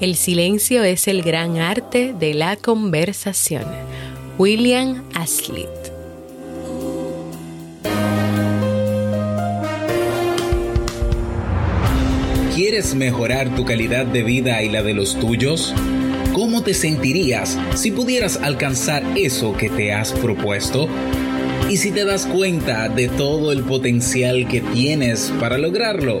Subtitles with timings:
[0.00, 3.64] El silencio es el gran arte de la conversación.
[4.38, 5.66] William Aslit.
[12.54, 15.74] ¿Quieres mejorar tu calidad de vida y la de los tuyos?
[16.32, 20.88] ¿Cómo te sentirías si pudieras alcanzar eso que te has propuesto?
[21.68, 26.20] ¿Y si te das cuenta de todo el potencial que tienes para lograrlo?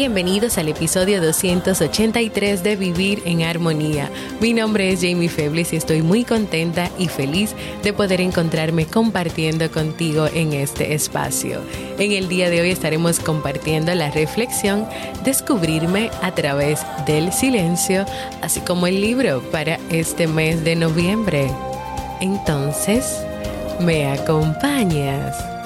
[0.00, 4.10] Bienvenidos al episodio 283 de Vivir en Armonía.
[4.40, 9.70] Mi nombre es Jamie Febles y estoy muy contenta y feliz de poder encontrarme compartiendo
[9.70, 11.60] contigo en este espacio.
[11.98, 14.86] En el día de hoy estaremos compartiendo la reflexión
[15.22, 18.06] Descubrirme a través del silencio,
[18.40, 21.50] así como el libro para este mes de noviembre.
[22.22, 23.22] Entonces,
[23.80, 25.59] ¿me acompañas?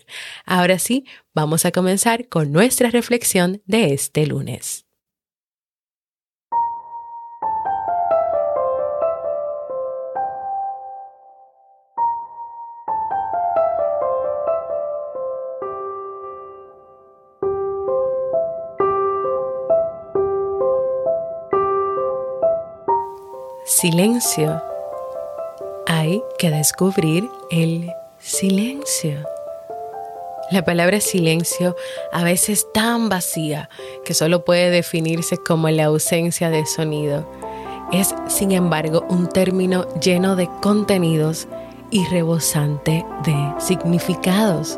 [0.45, 4.88] Ahora sí, vamos a comenzar con nuestra reflexión de este lunes.
[23.79, 24.62] Silencio.
[25.88, 29.25] Hay que descubrir el silencio.
[30.51, 31.78] La palabra silencio
[32.12, 33.69] a veces es tan vacía
[34.03, 37.25] que solo puede definirse como la ausencia de sonido.
[37.94, 41.47] Es, sin embargo, un término lleno de contenidos
[41.89, 44.78] y rebosante de significados.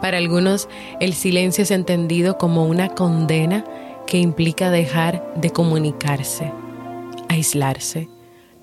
[0.00, 0.66] Para algunos,
[0.98, 3.66] el silencio es entendido como una condena
[4.06, 6.50] que implica dejar de comunicarse
[7.28, 8.08] aislarse,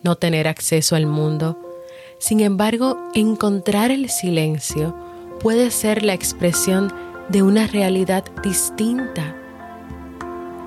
[0.04, 1.58] no tener acceso al mundo.
[2.20, 4.96] Sin embargo, encontrar el silencio
[5.40, 6.94] puede ser la expresión
[7.30, 9.36] de una realidad distinta,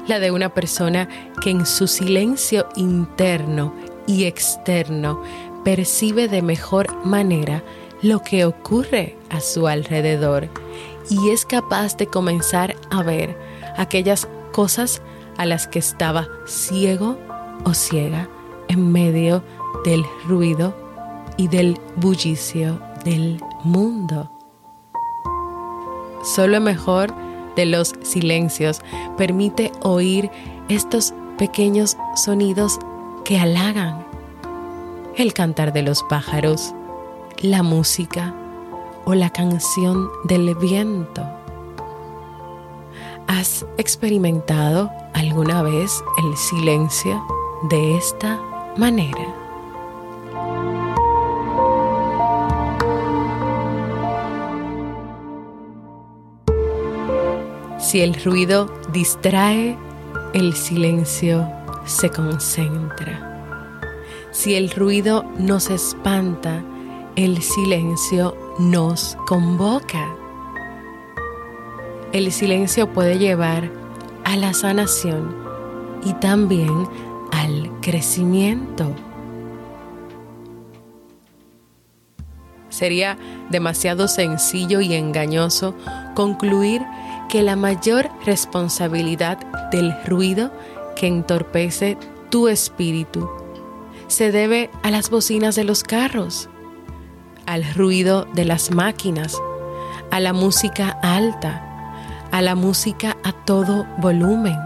[0.07, 1.09] la de una persona
[1.43, 3.75] que en su silencio interno
[4.07, 5.23] y externo
[5.65, 7.63] percibe de mejor manera
[8.03, 10.49] lo que ocurre a su alrededor
[11.09, 13.37] y es capaz de comenzar a ver
[13.77, 15.03] aquellas cosas
[15.37, 17.19] a las que estaba ciego
[17.67, 18.29] o ciega
[18.69, 19.43] en medio
[19.85, 20.75] del ruido
[21.37, 24.31] y del bullicio del mundo.
[26.23, 27.13] Solo mejor
[27.57, 28.81] de los silencios
[29.17, 30.31] permite oír
[30.69, 32.79] estos pequeños sonidos
[33.25, 34.07] que halagan,
[35.17, 36.73] el cantar de los pájaros,
[37.39, 38.35] la música
[39.05, 41.23] o la canción del viento.
[43.27, 47.25] ¿Has experimentado alguna vez el silencio
[47.69, 48.41] de esta
[48.77, 49.35] manera?
[57.79, 59.77] Si el ruido distrae,
[60.35, 61.49] el silencio
[61.85, 63.81] se concentra.
[64.33, 66.63] Si el ruido nos espanta,
[67.15, 70.15] el silencio nos convoca.
[72.13, 73.71] El silencio puede llevar
[74.25, 75.35] a la sanación
[76.05, 76.89] y también
[77.33, 78.95] al crecimiento.
[82.69, 83.17] Sería
[83.51, 85.75] demasiado sencillo y engañoso
[86.15, 86.83] concluir
[87.29, 89.39] que la mayor responsabilidad
[89.71, 90.53] del ruido
[90.95, 91.97] que entorpece
[92.31, 93.29] tu espíritu
[94.09, 96.49] se debe a las bocinas de los carros,
[97.47, 99.37] al ruido de las máquinas,
[100.11, 101.63] a la música alta,
[102.31, 104.59] a la música a todo volumen,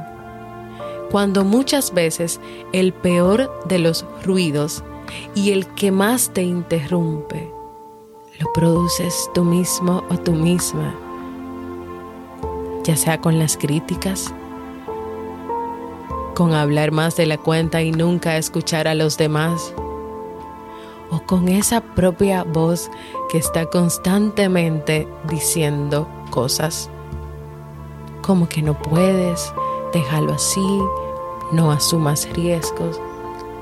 [1.11, 2.41] cuando muchas veces
[2.73, 4.85] el peor de los ruidos
[5.35, 7.51] y el que más te interrumpe
[8.39, 10.95] lo produces tú mismo o tú misma,
[12.85, 14.33] ya sea con las críticas,
[16.35, 19.75] con hablar más de la cuenta y nunca escuchar a los demás,
[21.11, 22.91] o con esa propia voz
[23.31, 26.89] que está constantemente diciendo cosas
[28.23, 29.53] como que no puedes,
[29.93, 30.81] déjalo así,
[31.53, 33.01] no asumas riesgos,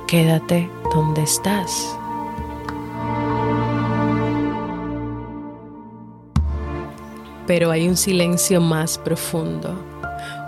[0.06, 1.96] quédate donde estás.
[7.46, 9.74] Pero hay un silencio más profundo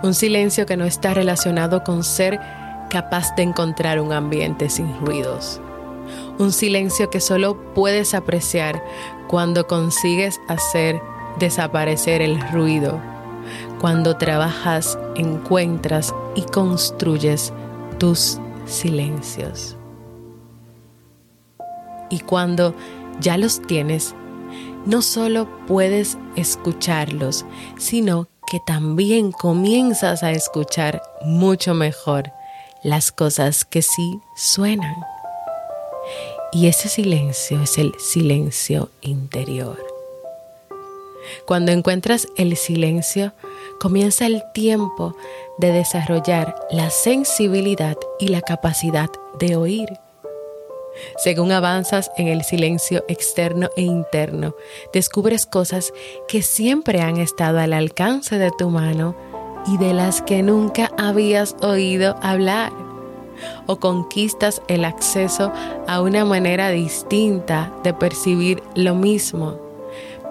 [0.03, 2.41] un silencio que no está relacionado con ser
[2.89, 5.61] capaz de encontrar un ambiente sin ruidos.
[6.39, 8.83] Un silencio que solo puedes apreciar
[9.29, 11.01] cuando consigues hacer
[11.39, 13.01] desaparecer el ruido,
[13.81, 17.53] cuando trabajas, encuentras y construyes
[17.99, 19.77] tus silencios.
[22.11, 22.75] Y cuando
[23.21, 24.15] ya los tienes,
[24.85, 27.47] no solo puedes escucharlos,
[27.79, 32.31] sino que también comienzas a escuchar mucho mejor
[32.82, 34.97] las cosas que sí suenan.
[36.53, 39.79] Y ese silencio es el silencio interior.
[41.47, 43.32] Cuando encuentras el silencio,
[43.81, 45.17] comienza el tiempo
[45.59, 49.88] de desarrollar la sensibilidad y la capacidad de oír
[51.17, 54.55] según avanzas en el silencio externo e interno,
[54.93, 55.93] descubres cosas
[56.29, 59.15] que siempre han estado al alcance de tu mano
[59.67, 62.73] y de las que nunca habías oído hablar.
[63.67, 65.53] O conquistas el acceso
[65.87, 69.59] a una manera distinta de percibir lo mismo,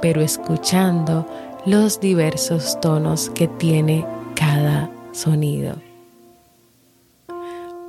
[0.02, 1.26] pero escuchando
[1.66, 5.76] los diversos tonos que tiene cada sonido.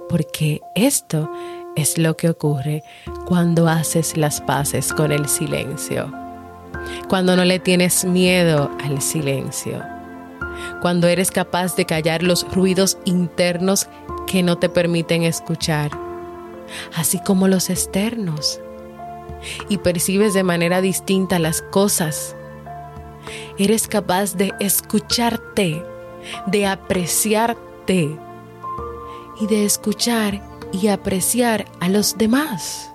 [0.09, 1.31] Porque esto
[1.77, 2.83] es lo que ocurre
[3.27, 6.13] cuando haces las paces con el silencio,
[7.09, 9.85] cuando no le tienes miedo al silencio,
[10.83, 13.89] cuando eres capaz de callar los ruidos internos
[14.27, 15.93] que no te permiten escuchar,
[16.97, 18.61] así como los externos,
[19.69, 22.37] y percibes de manera distinta las cosas.
[23.59, 25.85] Eres capaz de escucharte,
[26.47, 28.19] de apreciarte
[29.41, 32.93] y de escuchar y apreciar a los demás.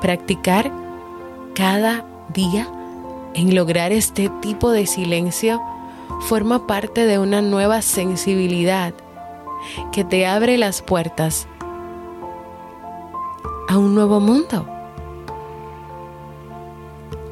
[0.00, 0.70] Practicar
[1.54, 2.68] cada día
[3.34, 5.60] en lograr este tipo de silencio
[6.28, 8.94] forma parte de una nueva sensibilidad
[9.92, 11.46] que te abre las puertas
[13.68, 14.66] a un nuevo mundo,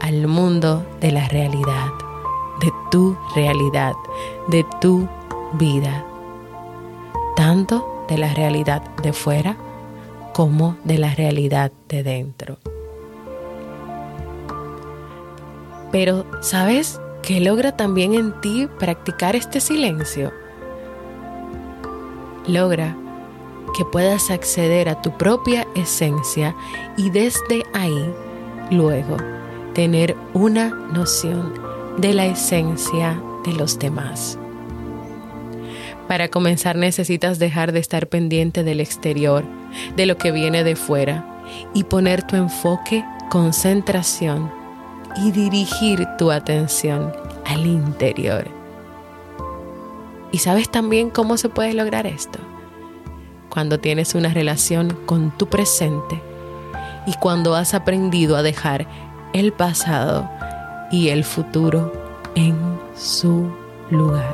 [0.05, 1.89] al mundo de la realidad,
[2.61, 3.95] de tu realidad,
[4.49, 5.09] de tu
[5.55, 6.05] vida
[7.35, 9.57] tanto de la realidad de fuera
[10.35, 12.59] como de la realidad de dentro.
[15.91, 20.33] Pero, ¿sabes qué logra también en ti practicar este silencio?
[22.47, 22.95] Logra
[23.75, 26.55] que puedas acceder a tu propia esencia
[26.97, 28.13] y desde ahí,
[28.71, 29.17] luego,
[29.75, 31.55] tener una noción
[31.99, 34.39] de la esencia de los demás.
[36.09, 39.45] Para comenzar necesitas dejar de estar pendiente del exterior,
[39.97, 41.43] de lo que viene de fuera,
[41.75, 44.51] y poner tu enfoque, concentración
[45.17, 47.13] y dirigir tu atención
[47.45, 48.47] al interior.
[50.33, 52.39] ¿Y sabes también cómo se puede lograr esto?
[53.55, 56.21] cuando tienes una relación con tu presente
[57.07, 58.89] y cuando has aprendido a dejar
[59.35, 60.31] el pasado
[60.93, 61.93] y el futuro
[62.37, 62.57] en
[62.97, 63.51] su
[63.91, 64.33] lugar.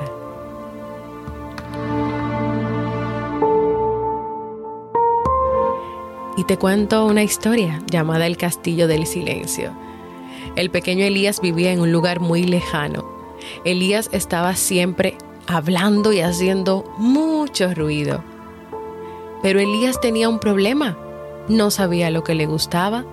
[6.36, 9.72] Y te cuento una historia llamada El Castillo del Silencio.
[10.54, 13.08] El pequeño Elías vivía en un lugar muy lejano.
[13.64, 15.16] Elías estaba siempre
[15.46, 18.22] hablando y haciendo mucho ruido.
[19.42, 20.98] Pero Elías tenía un problema.
[21.48, 23.06] No sabía lo que le gustaba,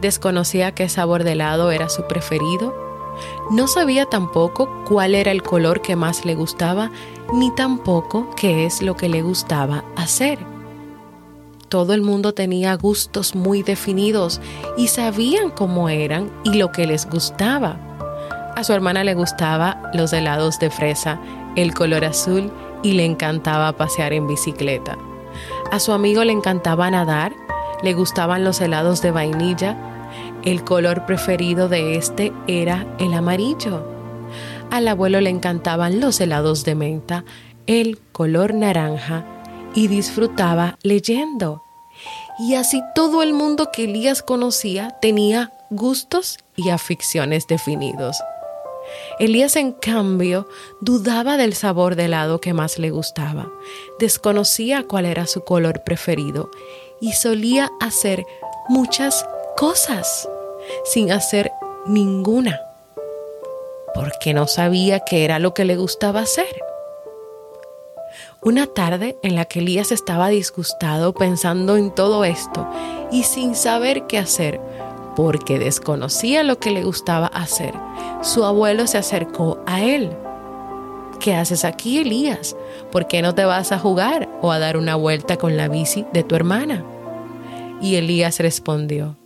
[0.00, 2.74] desconocía qué sabor de helado era su preferido,
[3.50, 6.90] no sabía tampoco cuál era el color que más le gustaba,
[7.32, 10.38] ni tampoco qué es lo que le gustaba hacer.
[11.68, 14.40] Todo el mundo tenía gustos muy definidos
[14.76, 17.78] y sabían cómo eran y lo que les gustaba.
[18.56, 21.18] A su hermana le gustaba los helados de fresa,
[21.56, 22.52] el color azul
[22.82, 24.98] y le encantaba pasear en bicicleta.
[25.70, 27.32] A su amigo le encantaba nadar,
[27.82, 29.76] le gustaban los helados de vainilla,
[30.44, 33.86] el color preferido de este era el amarillo.
[34.70, 37.24] Al abuelo le encantaban los helados de menta,
[37.66, 39.24] el color naranja
[39.74, 41.62] y disfrutaba leyendo.
[42.38, 48.16] Y así todo el mundo que Elías conocía tenía gustos y aficiones definidos.
[49.18, 50.48] Elías, en cambio,
[50.80, 53.50] dudaba del sabor de helado que más le gustaba,
[53.98, 56.50] desconocía cuál era su color preferido
[57.02, 58.24] y solía hacer
[58.68, 60.28] muchas cosas
[60.84, 61.50] sin hacer
[61.84, 62.60] ninguna,
[63.92, 66.62] porque no sabía qué era lo que le gustaba hacer.
[68.40, 72.68] Una tarde en la que Elías estaba disgustado pensando en todo esto
[73.10, 74.60] y sin saber qué hacer,
[75.16, 77.74] porque desconocía lo que le gustaba hacer,
[78.22, 80.08] su abuelo se acercó a él.
[81.18, 82.54] ¿Qué haces aquí, Elías?
[82.92, 86.04] ¿Por qué no te vas a jugar o a dar una vuelta con la bici
[86.12, 86.84] de tu hermana?
[87.80, 89.16] Y Elías respondió,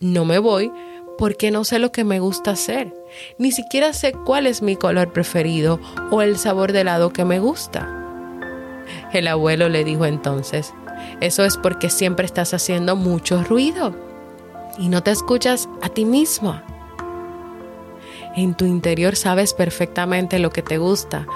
[0.00, 0.72] no me voy
[1.16, 2.92] porque no sé lo que me gusta hacer,
[3.38, 7.38] ni siquiera sé cuál es mi color preferido o el sabor de helado que me
[7.38, 7.88] gusta.
[9.12, 10.74] El abuelo le dijo entonces,
[11.20, 13.94] eso es porque siempre estás haciendo mucho ruido
[14.78, 16.60] y no te escuchas a ti mismo.
[18.36, 21.26] En tu interior sabes perfectamente lo que te gusta,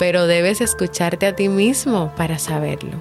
[0.00, 2.96] pero debes escucharte a ti mismo para saberlo.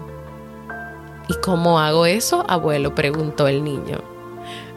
[1.30, 2.94] ¿Y cómo hago eso, abuelo?
[2.94, 4.00] preguntó el niño.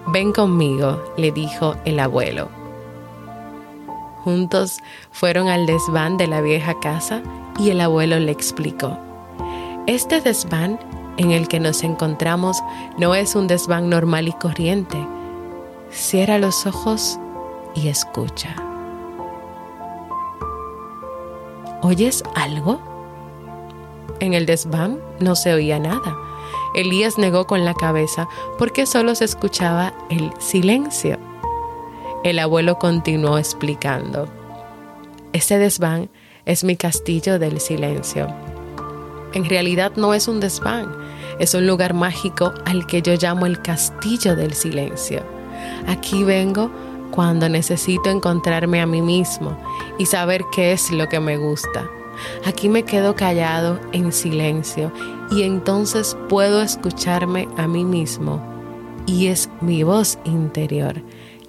[0.07, 2.49] Ven conmigo, le dijo el abuelo.
[4.23, 4.79] Juntos
[5.11, 7.23] fueron al desván de la vieja casa
[7.59, 8.97] y el abuelo le explicó.
[9.89, 10.79] Este desván
[11.17, 12.63] en el que nos encontramos
[12.99, 15.05] no es un desván normal y corriente.
[15.91, 17.19] Cierra los ojos
[17.75, 18.55] y escucha.
[21.83, 22.81] ¿Oyes algo?
[24.21, 26.17] En el desván no se oía nada
[26.75, 31.19] Elías negó con la cabeza porque solo se escuchaba el silencio.
[32.25, 34.27] El abuelo continuó explicando.
[35.33, 36.09] Ese desván
[36.47, 38.29] es mi castillo del silencio.
[39.35, 40.95] En realidad no es un desván,
[41.39, 45.23] es un lugar mágico al que yo llamo el castillo del silencio.
[45.87, 46.71] Aquí vengo
[47.13, 49.57] cuando necesito encontrarme a mí mismo
[49.99, 51.89] y saber qué es lo que me gusta.
[52.45, 54.93] Aquí me quedo callado en silencio
[55.31, 58.43] y entonces puedo escucharme a mí mismo
[59.07, 61.01] y es mi voz interior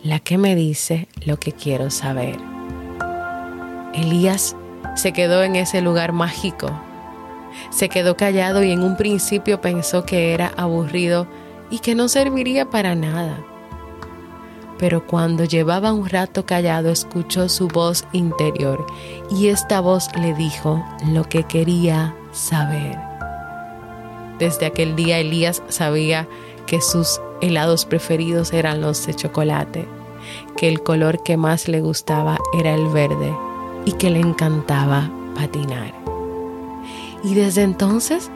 [0.03, 2.37] la que me dice lo que quiero saber.
[3.93, 4.55] Elías
[4.95, 6.69] se quedó en ese lugar mágico.
[7.69, 11.27] Se quedó callado y en un principio pensó que era aburrido
[11.69, 13.37] y que no serviría para nada
[14.83, 18.85] pero cuando llevaba un rato callado escuchó su voz interior
[19.31, 22.99] y esta voz le dijo lo que quería saber.
[24.39, 26.27] Desde aquel día Elías sabía
[26.65, 29.87] que sus helados preferidos eran los de chocolate,
[30.57, 33.33] que el color que más le gustaba era el verde
[33.85, 35.93] y que le encantaba patinar.
[37.23, 38.29] Y desde entonces,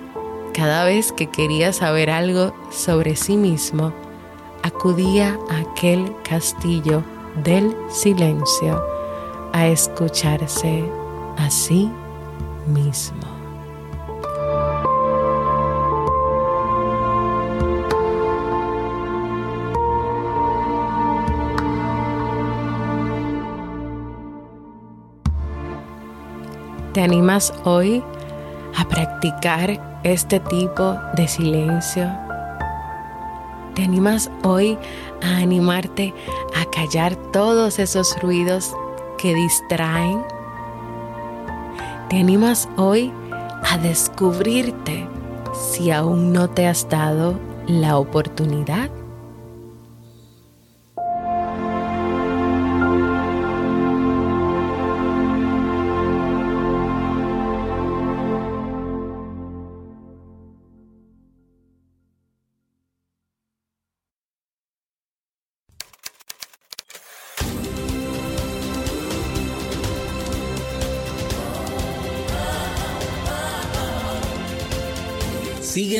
[0.54, 3.92] cada vez que quería saber algo sobre sí mismo,
[4.64, 7.04] acudía a aquel castillo
[7.44, 8.84] del silencio
[9.54, 10.84] a escucharse
[11.38, 11.92] a sí
[12.68, 13.38] mismo.
[26.94, 28.04] ¿Te animas hoy
[28.76, 32.26] a practicar este tipo de silencio?
[33.77, 34.75] ¿Te animas hoy
[35.22, 36.12] a animarte
[36.55, 38.74] a callar todos esos ruidos
[39.19, 40.24] que distraen?
[42.10, 43.13] ¿Te animas hoy
[43.63, 45.07] a descubrirte
[45.53, 48.89] si aún no te has dado la oportunidad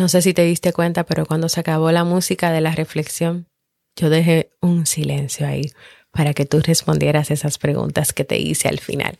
[0.00, 3.50] No sé si te diste cuenta, pero cuando se acabó la música de la reflexión,
[3.96, 5.72] yo dejé un silencio ahí
[6.10, 9.18] para que tú respondieras esas preguntas que te hice al final.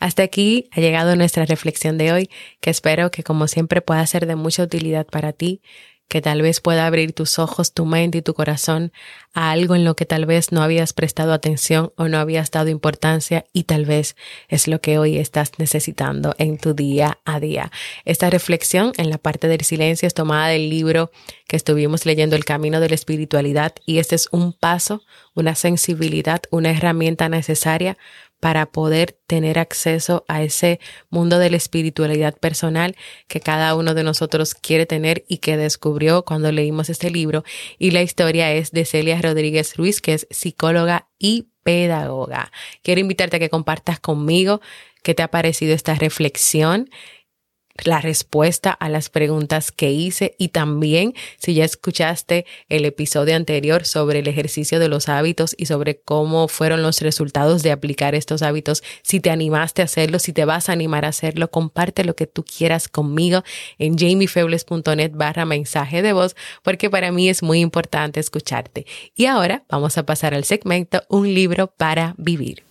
[0.00, 2.30] Hasta aquí ha llegado nuestra reflexión de hoy,
[2.60, 5.62] que espero que como siempre pueda ser de mucha utilidad para ti
[6.08, 8.92] que tal vez pueda abrir tus ojos, tu mente y tu corazón
[9.34, 12.70] a algo en lo que tal vez no habías prestado atención o no habías dado
[12.70, 14.16] importancia y tal vez
[14.48, 17.70] es lo que hoy estás necesitando en tu día a día.
[18.04, 21.10] Esta reflexión en la parte del silencio es tomada del libro
[21.46, 25.02] que estuvimos leyendo El Camino de la Espiritualidad y este es un paso,
[25.34, 27.98] una sensibilidad, una herramienta necesaria
[28.40, 30.80] para poder tener acceso a ese
[31.10, 36.24] mundo de la espiritualidad personal que cada uno de nosotros quiere tener y que descubrió
[36.24, 37.44] cuando leímos este libro.
[37.78, 42.50] Y la historia es de Celia Rodríguez Ruiz, que es psicóloga y pedagoga.
[42.82, 44.60] Quiero invitarte a que compartas conmigo
[45.02, 46.88] qué te ha parecido esta reflexión
[47.84, 53.84] la respuesta a las preguntas que hice y también si ya escuchaste el episodio anterior
[53.84, 58.42] sobre el ejercicio de los hábitos y sobre cómo fueron los resultados de aplicar estos
[58.42, 62.14] hábitos, si te animaste a hacerlo, si te vas a animar a hacerlo, comparte lo
[62.14, 63.42] que tú quieras conmigo
[63.78, 68.86] en jamiefebles.net barra mensaje de voz porque para mí es muy importante escucharte.
[69.14, 72.67] Y ahora vamos a pasar al segmento Un libro para vivir.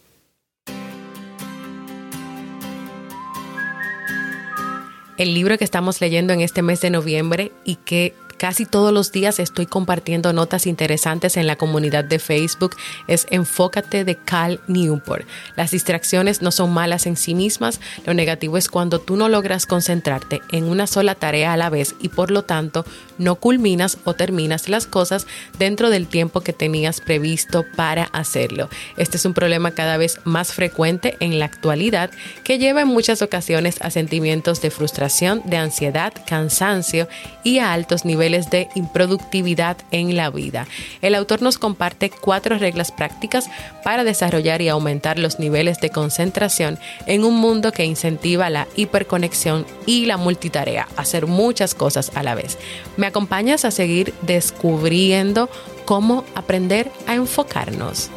[5.17, 9.11] El libro que estamos leyendo en este mes de noviembre y que Casi todos los
[9.11, 12.75] días estoy compartiendo notas interesantes en la comunidad de Facebook.
[13.07, 15.25] Es Enfócate de Cal Newport.
[15.55, 17.79] Las distracciones no son malas en sí mismas.
[18.05, 21.95] Lo negativo es cuando tú no logras concentrarte en una sola tarea a la vez
[21.99, 22.85] y por lo tanto
[23.17, 25.25] no culminas o terminas las cosas
[25.57, 28.69] dentro del tiempo que tenías previsto para hacerlo.
[28.97, 32.11] Este es un problema cada vez más frecuente en la actualidad
[32.43, 37.07] que lleva en muchas ocasiones a sentimientos de frustración, de ansiedad, cansancio
[37.43, 40.67] y a altos niveles de improductividad en la vida.
[41.01, 43.49] El autor nos comparte cuatro reglas prácticas
[43.85, 49.65] para desarrollar y aumentar los niveles de concentración en un mundo que incentiva la hiperconexión
[49.85, 52.57] y la multitarea, hacer muchas cosas a la vez.
[52.97, 55.49] ¿Me acompañas a seguir descubriendo
[55.85, 58.09] cómo aprender a enfocarnos?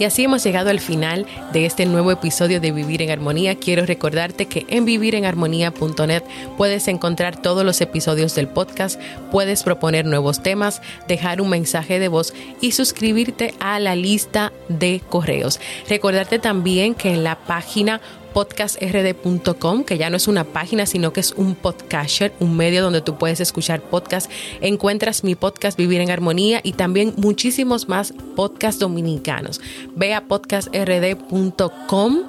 [0.00, 3.56] Y así hemos llegado al final de este nuevo episodio de Vivir en Armonía.
[3.56, 6.22] Quiero recordarte que en vivirenarmonía.net
[6.56, 8.98] puedes encontrar todos los episodios del podcast,
[9.30, 12.32] puedes proponer nuevos temas, dejar un mensaje de voz
[12.62, 15.60] y suscribirte a la lista de correos.
[15.86, 18.00] Recordarte también que en la página
[18.32, 23.00] podcastrd.com, que ya no es una página, sino que es un podcaster, un medio donde
[23.00, 24.32] tú puedes escuchar podcasts.
[24.60, 29.60] Encuentras mi podcast Vivir en Armonía y también muchísimos más podcasts dominicanos.
[29.96, 32.24] Ve a podcastrd.com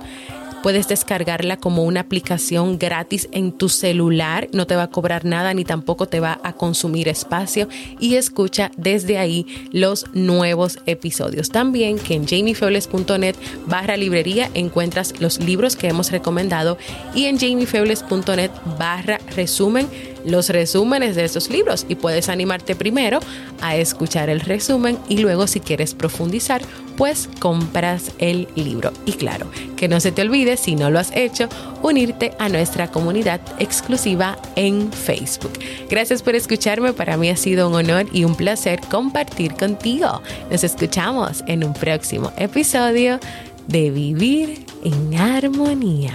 [0.64, 5.54] Puedes descargarla como una aplicación gratis en tu celular, no te va a cobrar nada
[5.54, 7.68] ni tampoco te va a consumir espacio.
[8.00, 11.50] Y escucha desde ahí los nuevos episodios.
[11.50, 16.78] También que en jamiefebles.net barra librería encuentras los libros que hemos recomendado
[17.16, 19.88] y en jamiefebles.net barra resumen
[20.26, 23.20] los resúmenes de estos libros y puedes animarte primero
[23.62, 26.62] a escuchar el resumen y luego si quieres profundizar,
[26.98, 28.92] pues compras el libro.
[29.06, 31.48] Y claro, que no se te olvide, si no lo has hecho,
[31.82, 35.54] unirte a nuestra comunidad exclusiva en Facebook.
[35.90, 40.22] Gracias por escucharme, para mí ha sido un honor y un placer compartir contigo.
[40.50, 43.20] Nos escuchamos en un próximo episodio
[43.68, 46.14] de Vivir en Armonía.